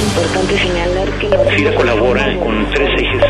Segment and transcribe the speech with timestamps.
[0.00, 3.22] importante señalar que la FIRA colabora con tres ejes.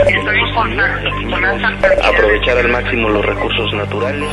[2.02, 4.28] Aprovechar al máximo los recursos naturales.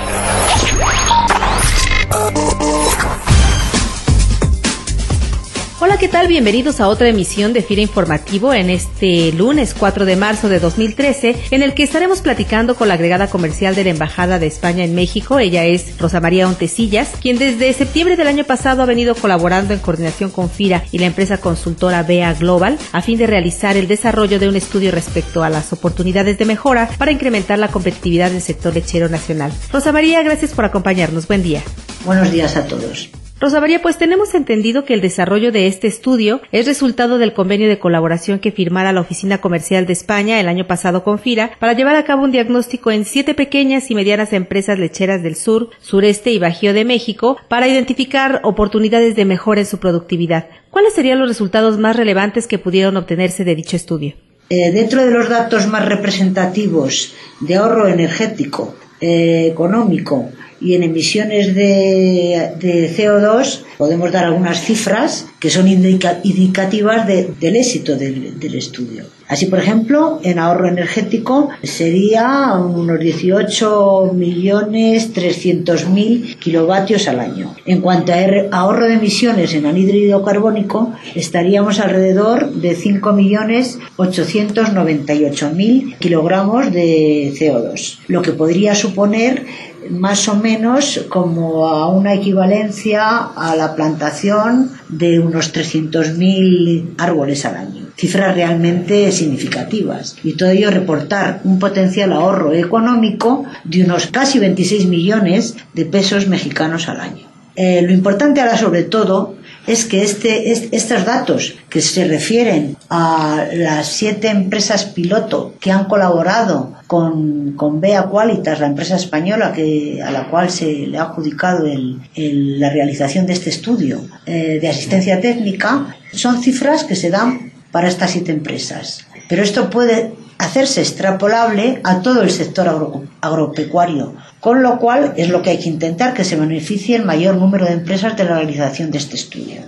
[5.99, 6.28] ¿Qué tal?
[6.28, 11.35] Bienvenidos a otra emisión de FIRA Informativo en este lunes 4 de marzo de 2013,
[11.49, 14.94] en el que estaremos platicando con la agregada comercial de la Embajada de España en
[14.94, 15.40] México.
[15.40, 19.80] Ella es Rosa María Ontecillas, quien desde septiembre del año pasado ha venido colaborando en
[19.80, 24.40] coordinación con FIRA y la empresa consultora BEA Global a fin de realizar el desarrollo
[24.40, 28.73] de un estudio respecto a las oportunidades de mejora para incrementar la competitividad del sector
[28.73, 29.52] lechero nacional.
[29.72, 31.27] Rosa María, gracias por acompañarnos.
[31.27, 31.64] Buen día.
[32.05, 33.09] Buenos días a todos.
[33.40, 37.70] Rosa María, pues tenemos entendido que el desarrollo de este estudio es resultado del convenio
[37.70, 41.73] de colaboración que firmara la Oficina Comercial de España el año pasado con FIRA para
[41.73, 46.32] llevar a cabo un diagnóstico en siete pequeñas y medianas empresas lecheras del sur, sureste
[46.32, 50.48] y bajío de México para identificar oportunidades de mejora en su productividad.
[50.72, 54.16] ¿Cuáles serían los resultados más relevantes que pudieron obtenerse de dicho estudio?
[54.49, 61.54] Eh, dentro de los datos más representativos de ahorro energético, eh, económico y en emisiones
[61.54, 68.39] de, de, CO2 podemos dar algunas cifras que son indica, indicativas de, del éxito del,
[68.39, 69.05] del, estudio.
[69.27, 77.53] Así, por ejemplo, en ahorro energético sería unos 18 millones 300 mil kilovatios al año.
[77.66, 78.17] En cuanto a
[78.52, 87.33] ahorro de emisiones en anhídrido carbónico, estaríamos alrededor de 5 millones 898 mil kilogramos de
[87.38, 89.45] CO2, lo que podría suponer
[89.89, 97.55] más o menos como a una equivalencia a la plantación de unos 300.000 árboles al
[97.55, 97.88] año.
[97.97, 100.17] Cifras realmente significativas.
[100.23, 106.27] Y todo ello reportar un potencial ahorro económico de unos casi 26 millones de pesos
[106.27, 107.27] mexicanos al año.
[107.55, 109.36] Eh, lo importante ahora sobre todo
[109.67, 115.85] es que este, estos datos que se refieren a las siete empresas piloto que han
[115.85, 121.67] colaborado con, con Bea Qualitas, la empresa española a la cual se le ha adjudicado
[122.15, 127.89] la realización de este estudio eh, de asistencia técnica, son cifras que se dan para
[127.89, 129.06] estas siete empresas.
[129.28, 135.30] Pero esto puede hacerse extrapolable a todo el sector agro, agropecuario, con lo cual es
[135.30, 138.36] lo que hay que intentar que se beneficie el mayor número de empresas de la
[138.38, 139.62] realización de este estudio.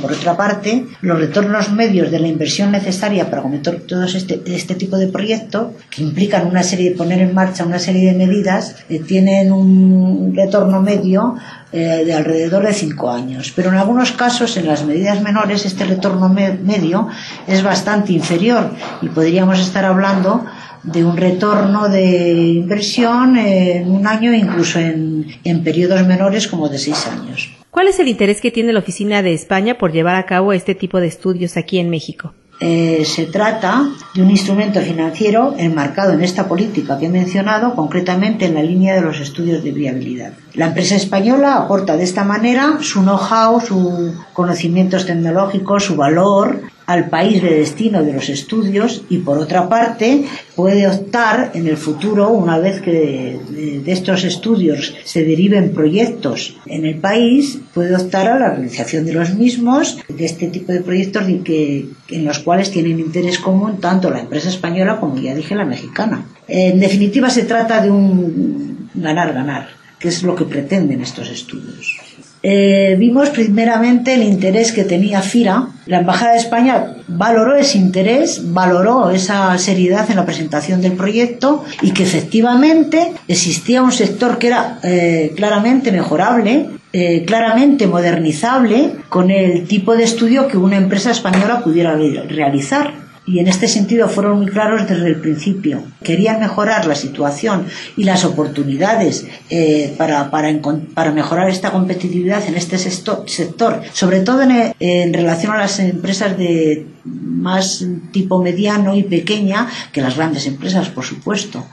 [0.00, 4.74] Por otra parte, los retornos medios de la inversión necesaria para cometer todo este, este
[4.74, 9.00] tipo de proyectos, que implican una serie poner en marcha una serie de medidas, eh,
[9.00, 11.34] tienen un retorno medio
[11.72, 13.52] eh, de alrededor de cinco años.
[13.54, 17.08] Pero en algunos casos, en las medidas menores, este retorno me medio
[17.46, 18.70] es bastante inferior
[19.02, 20.44] y podríamos estar hablando
[20.82, 26.78] de un retorno de inversión en un año, incluso en, en periodos menores como de
[26.78, 27.57] seis años.
[27.70, 30.74] ¿Cuál es el interés que tiene la Oficina de España por llevar a cabo este
[30.74, 32.32] tipo de estudios aquí en México?
[32.60, 38.46] Eh, se trata de un instrumento financiero enmarcado en esta política que he mencionado, concretamente
[38.46, 40.32] en la línea de los estudios de viabilidad.
[40.54, 47.10] La empresa española aporta de esta manera su know-how, sus conocimientos tecnológicos, su valor al
[47.10, 50.24] país de destino de los estudios y por otra parte
[50.56, 53.38] puede optar en el futuro, una vez que
[53.84, 59.12] de estos estudios se deriven proyectos en el país, puede optar a la realización de
[59.12, 64.08] los mismos, de este tipo de proyectos que, en los cuales tienen interés común tanto
[64.08, 66.24] la empresa española como ya dije la mexicana.
[66.48, 71.98] En definitiva se trata de un ganar-ganar que es lo que pretenden estos estudios.
[72.42, 75.68] Eh, vimos primeramente el interés que tenía FIRA.
[75.86, 81.64] La Embajada de España valoró ese interés, valoró esa seriedad en la presentación del proyecto
[81.82, 89.30] y que efectivamente existía un sector que era eh, claramente mejorable, eh, claramente modernizable con
[89.30, 91.96] el tipo de estudio que una empresa española pudiera
[92.28, 95.82] realizar y en este sentido fueron muy claros desde el principio.
[96.02, 97.66] Querían mejorar la situación
[97.96, 100.48] y las oportunidades eh, para, para,
[100.94, 106.38] para, mejorar esta competitividad en este sector, sobre todo en, en, relación a las empresas
[106.38, 111.66] de más tipo mediano y pequeña que las grandes empresas, por supuesto.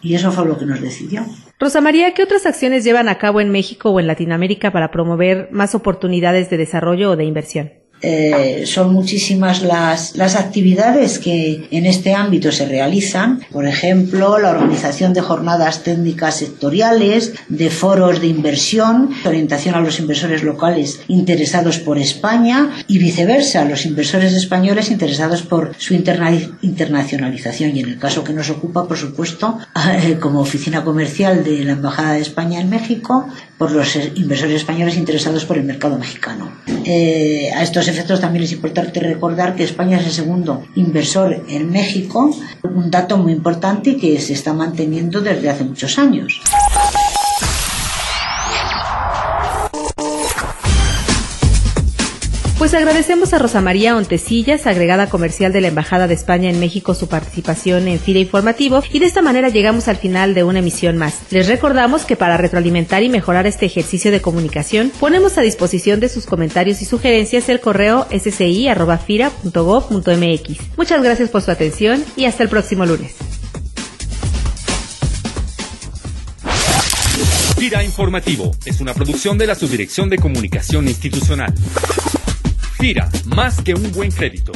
[0.00, 1.24] Y eso fue lo que nos decidió.
[1.60, 5.48] Rosa María, ¿qué otras acciones llevan a cabo en México o en Latinoamérica para promover
[5.52, 7.81] más oportunidades de desarrollo o de inversión?
[8.02, 13.40] Eh, son muchísimas las, las actividades que en este ámbito se realizan.
[13.50, 20.00] Por ejemplo, la organización de jornadas técnicas sectoriales, de foros de inversión, orientación a los
[20.00, 26.32] inversores locales interesados por España y viceversa, los inversores españoles interesados por su interna
[26.62, 27.76] internacionalización.
[27.76, 29.58] Y en el caso que nos ocupa, por supuesto,
[30.02, 33.28] eh, como oficina comercial de la Embajada de España en México,
[33.58, 36.50] por los inversores españoles interesados por el mercado mexicano.
[36.84, 41.70] Eh, a estos efectos también es importante recordar que España es el segundo inversor en
[41.70, 46.40] México, un dato muy importante que se está manteniendo desde hace muchos años.
[52.62, 56.94] Pues agradecemos a Rosa María Ontesillas, agregada comercial de la Embajada de España en México,
[56.94, 60.96] su participación en FIRA Informativo y de esta manera llegamos al final de una emisión
[60.96, 61.22] más.
[61.30, 66.08] Les recordamos que para retroalimentar y mejorar este ejercicio de comunicación, ponemos a disposición de
[66.08, 70.76] sus comentarios y sugerencias el correo sci.fira.gov.mx.
[70.76, 73.16] Muchas gracias por su atención y hasta el próximo lunes.
[77.58, 81.52] FIRA Informativo es una producción de la Subdirección de Comunicación Institucional.
[82.82, 84.50] FIRA, más que un buen crédito.